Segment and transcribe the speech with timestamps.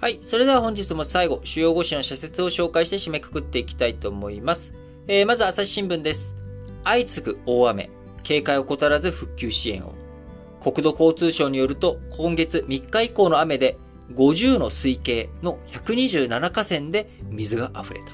[0.00, 0.18] はい。
[0.22, 4.72] それでは本日も最後、主要5紙の社説を紹介して締めくくっていきたいと思います。
[5.06, 6.34] えー、まず朝日新聞です。
[6.84, 7.90] 相次ぐ大雨。
[8.22, 9.92] 警戒を怠らず復旧支援を。
[10.58, 13.76] 国土交通省によると、今月3日以降の雨で、
[14.14, 18.06] 50の水系の127河川で水が溢れた。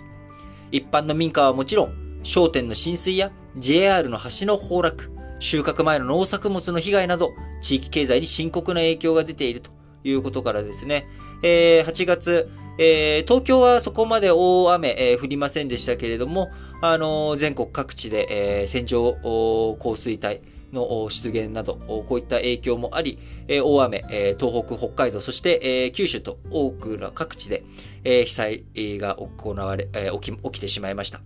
[0.73, 7.31] 一般の民家はもちろん、商店の浸水や JR の橋の崩落、収穫前の農作物の被害など、
[7.63, 9.71] 地域経済に深刻な影響が出ていると
[10.03, 11.07] いうことからですね、
[11.43, 16.51] えー、8月、えー、東京はそこまで大雨、えー、降りませんでしたけれども、
[16.83, 20.41] あのー、全国各地で、えー、線状降水帯
[20.73, 21.77] の出現など、
[22.07, 23.19] こういった影響もあり、
[23.49, 27.63] えー、大雨、えー、東北、北海道、そして、えー、九州と多くの各地で、
[28.05, 28.65] えー、被災
[28.99, 31.21] が行われ、えー、起き、起きてしまいました。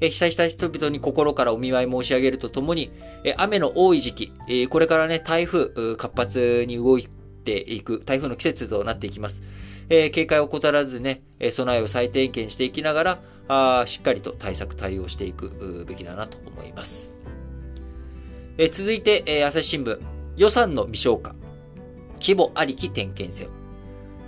[0.00, 2.90] 被災した人々に心からお見舞い申し上げるとともに、
[3.36, 4.32] 雨の多い時期、
[4.70, 7.06] これからね、台風、活発に動い
[7.40, 9.42] ていく台風の季節となっていきます。
[9.88, 17.14] えー、警戒を怠らずね、備えを再点検していきながら、あしっかりと対策対応していくべきだなと思います。
[18.58, 19.98] えー、続いて、えー、朝日新聞、
[20.36, 21.34] 予算の未消化。
[22.20, 23.50] 規模ありき点検せよ。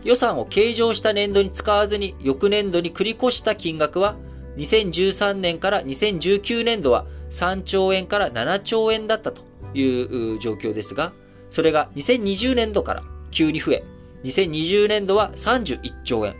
[0.03, 4.17] 予算を計上した年度に使わずに翌年度に繰り越した金額は、
[4.57, 9.43] 2013年から2019年度は3兆円から7兆円だったと
[9.75, 11.13] いう状況ですが、
[11.53, 13.85] それが2020年度から急に増え、
[14.25, 16.35] 2020年度は31兆円、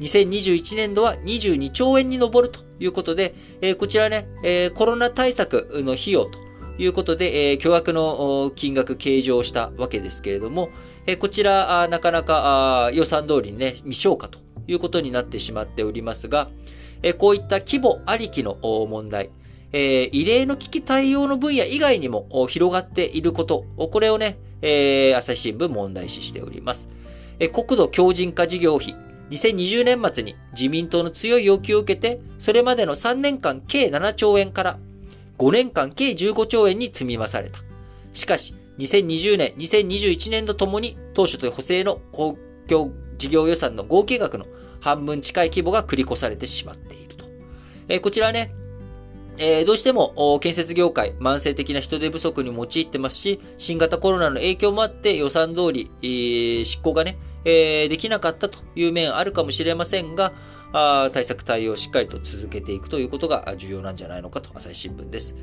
[0.00, 6.38] 2021年度は22兆円に上るということで、えー、こちらね、えー、コロナ対策の費用と
[6.78, 10.70] いうことで、えー、巨額の金額計上したわけですけれども、
[11.06, 16.48] えー、こちら、なかなか予算通りにね、未消化ということになってしまっておりますが、
[17.02, 19.28] えー、こういった規模ありきの問題、
[19.76, 26.88] えー、異例の危機対応の分野以外にも広がっていること、これをね、えー、朝日新聞問題視しております。
[27.40, 28.94] えー、国土強靭化事業費、
[29.30, 34.78] 2020年末に自民党の強い要求を受けて、それまでの3年間計7兆円から
[35.38, 37.58] 5年間計15兆円に積み増された。
[38.12, 42.38] しかし、2020年、2021年度ともに当初と補正の公
[42.68, 44.46] 共事業予算の合計額の
[44.80, 47.24] 半分近い規模が繰り越されてしまっていると。
[47.88, 48.54] えー、こちらね、
[49.38, 60.32] えー、どうしても建設業界、慢性的な人手不足に陥ってますし、新型コロナの影響もあって予算通り、えー、執行がね、えー、できなかったという面あるかもしれませんが、
[60.72, 65.36] あ対策対応をしっかりと続けていくということが重要なんじゃないのかと、朝日新聞です。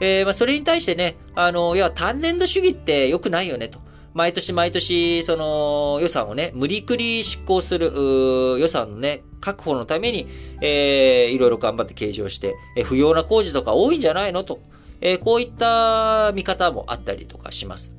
[0.00, 3.80] え、まあ、それに対してね、あの、いや、単年度主義って良くないよねと。
[4.14, 7.92] 毎年毎年、その予算をね、無理くり執行する、
[8.58, 10.26] 予算のね、確保のために、
[10.60, 14.60] えー、いろいろ頑張って計上して、えー、不要な工事とか多いんじゃないのと、
[15.00, 17.92] えー、こういった見方もあったりとかします。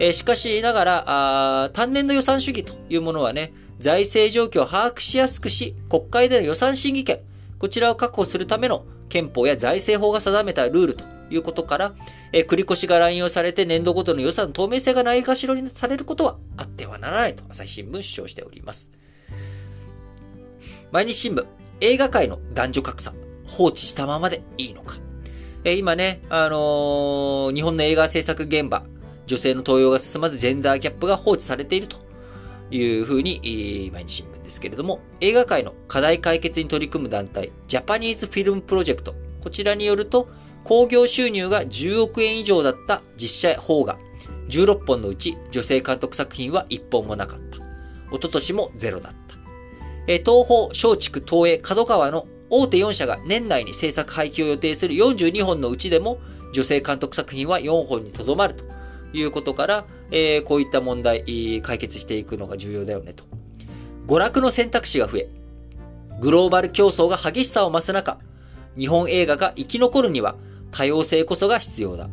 [0.00, 7.20] えー、しかしながら、あ単年度予算主義というものはね、財政状況を把握しやすくし、国会での予算審議権、
[7.58, 11.94] こちらを確保するための憲法や財政法が定めたルールということから、
[12.32, 18.90] えー、繰越しが乱用されて年度ごとの予算の透明性がないがしろにされることはあってはならないと朝日新聞主張しております。
[20.90, 21.46] 毎日新聞、
[21.80, 23.14] 映画界の男女格差、
[23.46, 24.96] 放置したままでいいのか。
[25.64, 28.84] えー、今ね、あのー、日本の映画制作現場、
[29.26, 31.96] 女性の登用が進まずジェンダーギャップが放置されていると
[32.70, 40.28] いうふうに、えー、毎日新聞ですけれども、映画界の課題解決に取り組む団体、ジャパニーズフィルムプロジェクト、こちらによると、
[40.64, 43.98] 興行収入が10億円以上だった実写邦画、
[44.48, 47.58] 16本のうち女性監督作品は1本もなかった。
[48.14, 49.36] 一昨年もゼロだった。
[50.06, 56.18] え東方、松竹、東映、角川の大手4社が年内に制作廃棄を予定する42本のうちでも、
[56.52, 58.64] 女性監督作品は4本にとどまると
[59.14, 63.24] いうことから、えー、こういった問題、解決していくのが重要だよねと。
[64.06, 65.28] 娯楽の選択肢が増え、
[66.20, 68.18] グローバル競争が激しさを増す中、
[68.76, 70.36] 日本映画が生き残るには
[70.72, 72.08] 多様性こそが必要だ。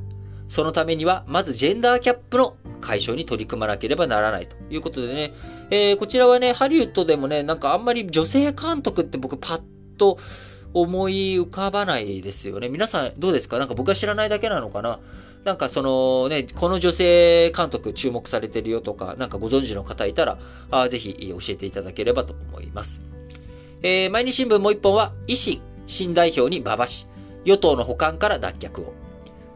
[0.47, 5.33] そのためには、まずジェンダーキャップの解消に取り組まなければならないということでね、
[5.69, 9.61] えー、こちらはね、ハリウッドでもね、なんかあんまり女性監督って僕パッ
[9.97, 10.17] と
[10.73, 12.69] 思い浮かばないですよね。
[12.69, 13.59] 皆さんどうですか？
[13.59, 14.99] なんか僕は知らないだけなのかな？
[15.43, 20.37] なんかそのね、この女性監督注目されてるよとか、なんかご存知の方いたら、
[20.71, 23.01] あぜひ教えていただければと思います。
[23.81, 27.07] えー、毎日新聞もう一本は、維新、新代表に馬場氏、
[27.45, 28.93] 与党の補完から脱却を。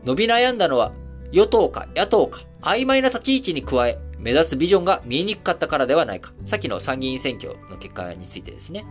[0.03, 0.91] 伸び悩んだのは、
[1.31, 6.31] 与党か野党か、曖昧な立ち位置に加え、目指すビジョンが見えにくかったからではないか。
[6.45, 8.85] さっきの参議院選挙の結果についてですね。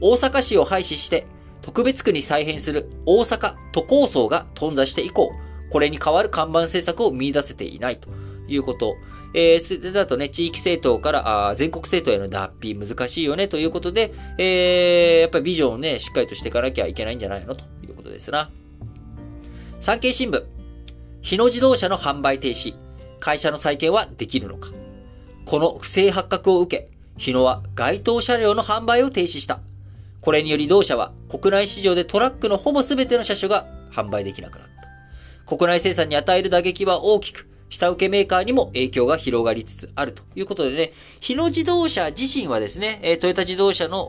[0.00, 1.26] 大阪市を廃止して、
[1.62, 5.32] 特別区に再編する大阪都構想が頓挫して以降、
[5.70, 8.08] これに代わる看板政策を見出せていないと
[8.48, 8.96] いうこと。
[9.34, 17.64] えー、それだとね、地域政党からあ全国政党への脱皮難しいよねということで、えー、やっぱりビジョンをね、しっかりとしていかなきゃいけないんじゃないのと
[18.02, 18.50] ことですな。
[19.80, 20.44] 産経新聞。
[21.22, 22.74] 日野自動車の販売停止。
[23.20, 24.70] 会社の再建はできるのか。
[25.46, 29.60] この不正発覚を受け、日野は該当車両の販売を停止した。
[30.20, 34.68] これにより同社は国内市場でトラックのほぼ全ての車種が販売できなくなっ
[35.46, 35.56] た。
[35.56, 44.06] 国内生産に与える打撃は大きく、下請けメーカーにも影響が広がりつつあるということでね、日野自動車自身はですね、トヨタ自動車の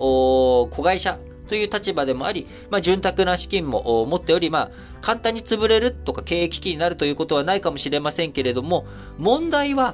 [0.71, 1.19] 子会社
[1.53, 4.71] という立場でもあり、まあ、潤沢な資金も持っており、まあ、
[5.01, 8.87] 簡単に潰れるとか経営危機になるということはないかもしれませんけれども、
[9.19, 9.93] 問題は、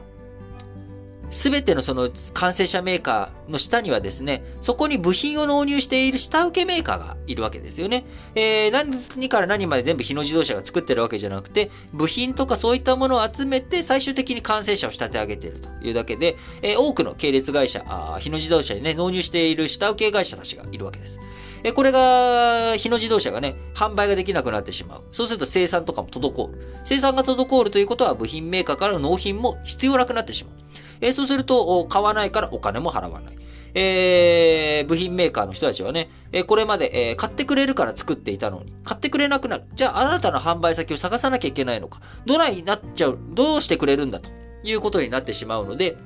[1.31, 8.05] すべてのその完成車メーカーの下にはですね、そこに部品を納入している下請けメーカーがいるわけですよね。
[8.35, 21.19] えー、何から何まで全部日野自動車が作ってるわけじゃなくて、部品とかそういったものを集めて最終的に完成車を仕立て上げているというだけで、えー、多くの系列会社、あ日野自動車にね、納入している下請け会社たちがいるわけです。
[21.63, 25.03] えこれが、日野自動車がね、販売ができなくなってしまう。
[25.11, 26.53] そうすると生産とかも滞る。
[26.85, 30.53] 生産が滞るということは部品メーカーからの納品も必要なくなってしまう。
[31.01, 33.39] えそうすると、買わないからお金も払わない。
[33.75, 39.63] えー、部品メーカーの人たちはね、えこれまで、えー、買ってくれるから作っていたのに、買ってくれなくなる。
[39.75, 42.01] じゃあ、あなたの販売先を探さなきゃいけないのか。
[42.25, 44.29] どないになっちゃう、どうしてくれるんだと
[44.63, 45.97] いうことになってしまうので、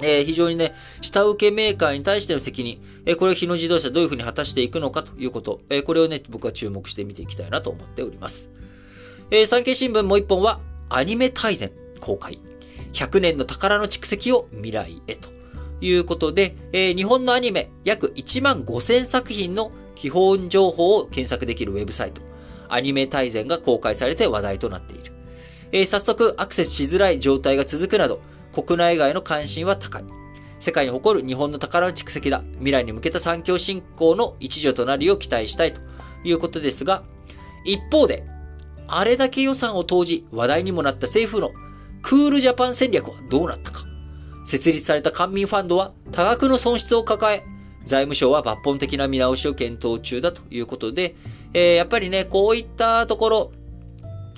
[0.00, 8.50] えー、非常にね、下請けメーカーに対しての責任、えー、これを日野自動車どういうふうに果たしていくのかということ、えー、これをね、僕は注目して見ていきたいなと思っております。
[9.30, 11.70] えー、産経新聞もう一本は、アニメ大全
[12.00, 12.40] 公開。
[12.92, 15.30] 100年の宝の蓄積を未来へと
[15.80, 22.22] いうことで、えー、日本のアニメ約1万5000作品の基本情報を検索できるウェブサイト、
[22.68, 25.12] アニメ大全が公開されて話題となっている。
[25.72, 28.20] えー、早速アクセスしづらい状態が続くなど、
[28.52, 30.04] 国内外の関心は高い。
[30.60, 32.42] 世界に誇る日本の宝の蓄積だ。
[32.54, 35.80] 未来に向けた産業振興の一助となるよう期待したいと
[36.24, 37.04] いうことですが、
[37.64, 38.24] 一方で、
[38.86, 41.52] あれだけ予算を投じ話題にもなった政府の
[42.02, 43.84] クールジャパン戦略はどうなったか。
[44.46, 47.44] 設立された官民ファンドは多額の損失を抱え、
[47.84, 51.16] 財務省は抜本的な見直しを検討中だということで、
[51.52, 53.52] えー、やっぱりね、こういったところ、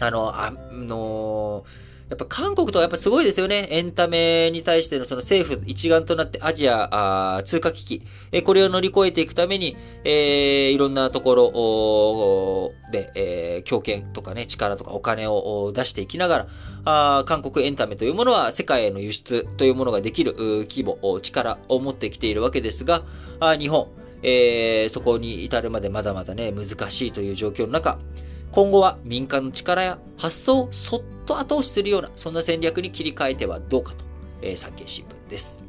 [0.00, 3.68] あの、あのーやっぱ韓国とはやっぱすごいですよね。
[3.70, 8.02] エンタメに対してのその政府一丸となってアジア通貨危機、
[8.32, 16.46] えこれを乗り越えていくために、えー、いろんなところで、えー、強権とかね、力とかお金を出していきながら、
[16.84, 20.34] あ韓国エンタメというものは世界への輸出というものができる
[20.68, 23.04] 規模、力を持ってきているわけですが、
[23.38, 23.86] あ日本、
[24.24, 28.00] えー、そこに至るまでまだまだね、難しいという状況の中、
[28.52, 34.04] 今後は民間の力や発想をそっと後押しするような、そんな戦略に切り替えてはどうかと、
[34.42, 35.60] えー、産経新聞です。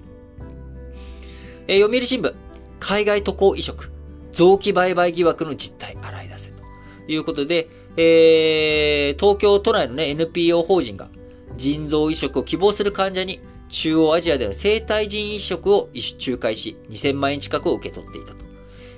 [1.68, 2.34] えー、読売新聞、
[2.80, 3.92] 海外渡航移植、
[4.34, 6.64] 臓器売買疑惑の実態洗い出せと
[7.08, 7.68] いうことで、
[7.98, 11.10] えー、東京都内のね、NPO 法人が
[11.58, 18.46] 腎臓移植を希望する患者に中央アジアでの生体腎移植を仲介し、2000万円近くを受け取っていたと。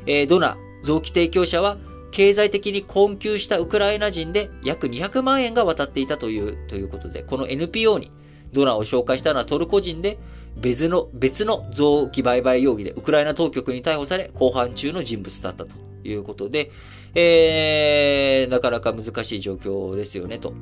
[0.06, 1.78] えー、ドナー、臓器提供者は
[2.14, 8.12] 経済的に困窮したウクライナ人で約200万円が渡っていたという、ということで、この NPO に
[8.54, 10.20] ドナーを紹介したのはトルコ人で、
[10.56, 16.70] 別の、別の臓器売買容疑でウクライナ当局に逮捕され、公判中の人物だったということで、
[17.16, 20.54] えー、なかなか難しい状況ですよね、と。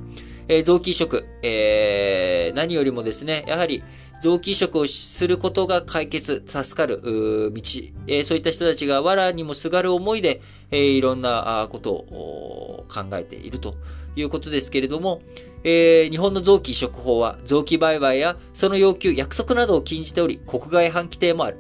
[0.48, 3.84] えー、臓器移植、えー、何よりもですね、やはり、
[4.22, 7.62] 臓器移植をすることが解決、助かる、道、
[8.08, 13.75] えー、そういった人たちが藁にもすがる思いで、えー、いろんなことを考えていると
[14.16, 15.22] いうことですけれども、
[15.63, 21.58] えー、日本の臓器移植法は臓器売買やその要求、約束などを禁じており、国外反規定もある。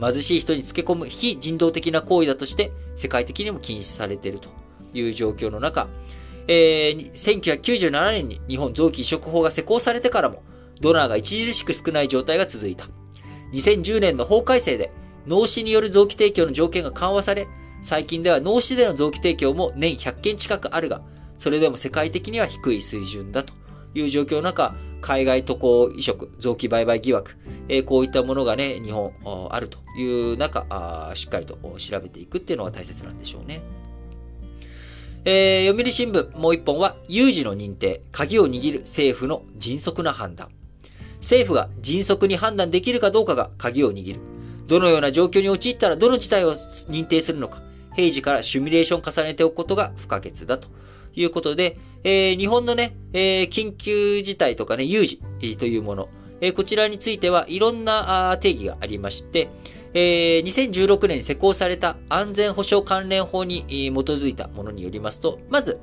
[0.00, 4.48] 貧しい人につけ込む非人道的な行為だとして、世界的にも禁止されていると
[4.94, 5.88] いう状況の中、
[6.48, 10.42] えー、1997年に日本臓器移植法が施行されてからも、
[10.80, 12.88] ドナーが著しく少ない状態が続いた。
[13.52, 14.92] 2010年の法改正で
[15.26, 17.46] 脳死による臓器提供の条件が緩和され、
[17.82, 21.02] 最近では脳死での臓器提供も年100件近くあるが、
[21.38, 23.54] それでも世界的には低い水準だと
[23.94, 27.36] いう状況の中、海外渡航移植、臓器売買疑惑、
[27.68, 29.12] えー、こういったものがね、日本
[29.50, 33.60] あるという中あ、しっかりと調べていくっていうのが大切なんでしょうね。
[35.24, 40.48] えー、読売新聞もう一本は、有事の認定、鍵を握る政府の迅速な判断。
[41.20, 44.20] 政府が迅速に判断できるかどうかが鍵を握る。
[44.66, 46.52] どのような状況に陥ったらどの事態を
[46.88, 47.60] 認定するのか、
[47.94, 50.68] 平時からシミュレーション重ねておくことが不可欠だと
[51.14, 55.20] いうことで、えー、日本のね、えー、緊急事態とかね、有事
[55.58, 56.08] というもの、
[56.40, 59.48] えー、こちらについてはいろんな定義がありまして、
[59.92, 65.80] えー、2016年に施行された安全保障関連法に基づいたものによりますと、まず、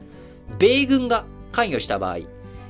[0.59, 2.19] 米軍が関与した場合、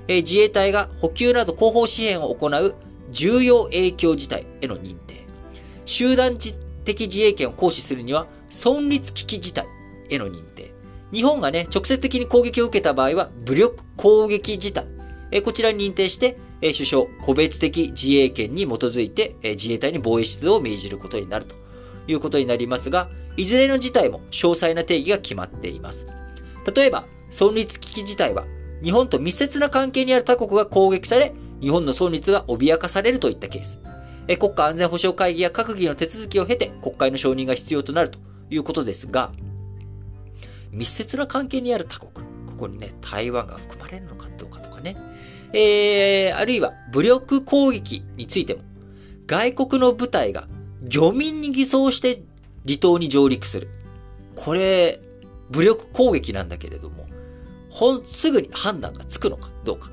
[0.07, 2.75] 自衛隊が補給など後方支援を行う
[3.11, 5.25] 重要影響事態への認定、
[5.85, 6.37] 集団
[6.85, 9.67] 的自衛権を行使するには存立危機事態
[10.09, 10.73] への認定、
[11.11, 14.85] 日本がね、直接的に攻撃を受けた場合は武力攻撃事態、
[15.31, 21.55] え、こちらに認定して、え首相、個別的自衛権に基づいて、え自衛隊に防衛出動を命じることになると。
[22.07, 26.07] いうことになりますが、いずれの事態も詳細な定義が決まっています。
[26.73, 28.45] 例えば、存立危機事態は、
[28.83, 33.79] 日本と密接な関係にある他国が攻撃され、日本の存立が脅かされるといったケース。
[34.39, 38.19] 国家安全保障会議や閣議の手続きを経て国会の承認が必要となると
[38.49, 39.31] いうことですが、
[40.71, 42.11] 密接な関係にある他国、
[42.45, 44.97] ここにね、台湾が含まれるのかどうかとかね、
[45.53, 48.61] えー、あるいは武力攻撃についても、
[49.27, 50.47] 外国の部隊が
[50.83, 52.21] 漁民に偽装して
[52.65, 53.69] 離島に上陸する。
[54.35, 54.99] これ、
[55.49, 57.07] 武力攻撃なんだけれども、
[57.77, 59.91] ほん、すぐに判断がつくのかどうか。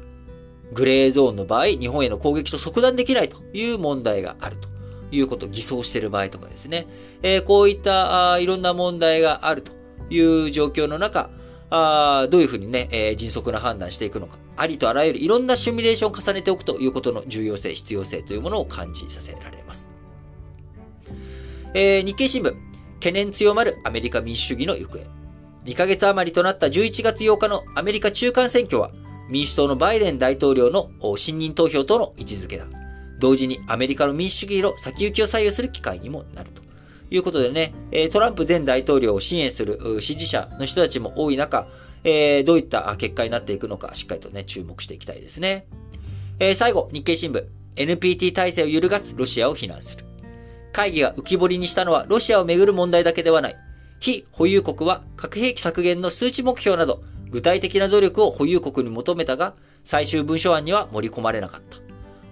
[0.72, 4.70] グレーゾーンの場合、日本への攻撃と即断できないという問題があると
[5.10, 6.86] いうこと、偽装している場合とかですね。
[7.22, 9.72] えー、こういったあいろんな問題があると
[10.08, 11.28] いう状況の中、
[11.68, 14.38] あどういうふうにね、えー、迅速な判断していくのか。
[14.56, 19.90] ありとあらゆるいろんなシミュレーションを重ねておくということの重要性、必要性というものを感じさせられます。
[21.74, 22.54] えー、日経新聞、
[22.94, 25.23] 懸念強まるアメリカ民主主義の行方。
[25.64, 28.90] 2ヶ月余りとなった11月8日のアメリカ中間選挙は、
[29.28, 32.66] 民主党のバイデン大統領の信任投票との位置づけだ。
[33.18, 36.62] 同時にアメリカの民主主義の先行きを左右する機会にもなると。
[37.10, 37.72] いうことでね、
[38.12, 41.66] トランプ前大統領を支援する支持者の人たちも多い中、
[42.02, 42.10] どう
[42.58, 45.66] いった結果になっていくのか、しっかりとね、注目していきたいですね。
[46.56, 47.44] 最後、日経新聞。
[47.76, 50.04] NPT 体制を揺るがすロシアを非難する。
[50.72, 53.56] 会議が浮き彫りにしたのはロシアをめぐる問題だけではない。
[54.04, 61.78] 非保有国は核兵器削減の数値目標など、具体的な努力を保有国に求めたが、最終文書案には盛り込まれなかった。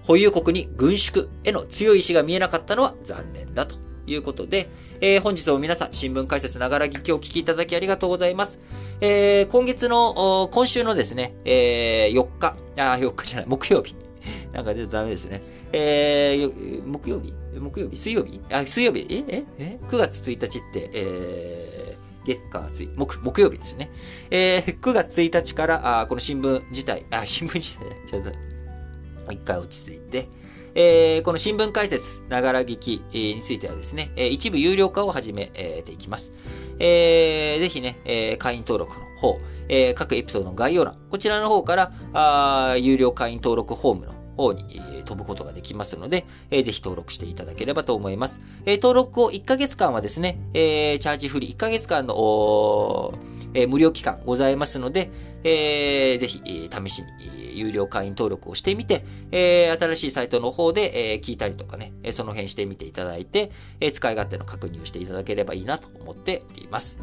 [0.02, 3.76] 保有国に軍縮への強い意志が見えなかったのは残念だと
[4.06, 4.68] いうことで、
[5.00, 8.60] えー、本日も皆さん新聞解説ながら劇をお聞きいただきありがとうございます。
[9.00, 13.96] えー、今月の、今週のですね、えー、4日、あ、4日じゃない、木曜日。
[14.52, 15.42] なんか出るとダメですね。
[15.72, 17.32] えー、木曜日？
[17.58, 17.96] 木曜日？
[17.96, 18.40] 水曜日？
[18.50, 19.06] あ、水曜日？
[19.10, 23.90] えええ ?9 月1日って、えー、月火水、木、木曜日ですね。
[24.30, 30.28] えー、9月1日から、あこの新聞自体、あ、新聞自体、ちょっと、一回落ち着いて、
[30.74, 36.32] えー、この新聞解説、ながら聞きについてはですね、一部有料化を始めていきます。
[36.78, 48.40] えー、ぜひね、え会員登録の方、え、各エピソードの概要欄、こちらの方からあ有料会員登録フォームの方に、飛ぶことができますので、えー、ぜひ登録していただければと思います。
[48.66, 53.14] えー、登録を1ヶ月間はですね、えー、チャージフリー1ヶ月間の、
[53.54, 55.10] えー、無料期間ございますので、
[55.44, 66.98] えー、ぜひ、試しに、有料会員登録をしてみて、えー、新しいサイトの方で、えー、聞いたりとかね、その辺してみていただいて、えー、使い勝手の確認をしていただければいいなと思っております。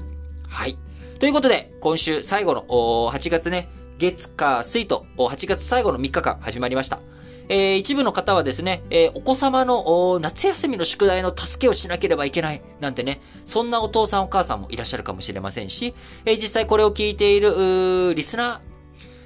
[0.47, 0.77] はい。
[1.19, 2.63] ということで、今週最後の
[3.11, 6.99] 8月ね、月火水と8月最後の3日間始まりました。
[7.49, 15.93] えー、一部の方はですね、えー、お子様の夏休みの宿題の助けをしなければいけないなんてね、そんなお父さんお母さんもいらっしゃるかもしれませんし、
[16.25, 18.69] えー、実際これを聞いているリスナー、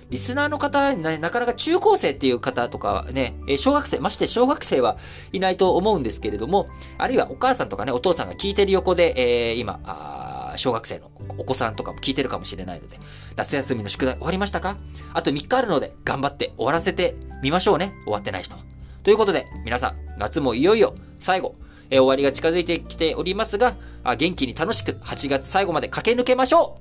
[0.10, 4.98] リスナーの方、なかなか中高生っていう方とかね、小学生、まして小学生は
[5.32, 6.68] いないと思うんですけれども、
[7.00, 9.14] あるいはお母さんとかね、お父さんが聞いてる横で、
[9.52, 13.00] えー、今、小学生のお子さんとかも聞いてるかもしれないので、
[13.36, 14.78] 夏休みの宿題終わりましたか？
[15.14, 17.94] あと3日あるので、頑張って終わらせて見ましょうね。
[18.06, 18.56] 終わってない人。
[19.04, 21.56] ということで、皆さん、夏もいよいよ最後、
[21.90, 26.80] えー、終わりが近づいてきておりますが、あ元気に楽しく8月最後まで駆け抜けましょ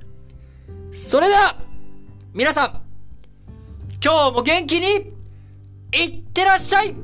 [0.92, 1.56] うそれでは、
[2.32, 2.80] 皆さん、
[4.02, 5.12] 今日も元気に
[5.92, 6.94] いってらっしゃい